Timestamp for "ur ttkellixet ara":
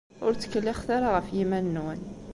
0.25-1.09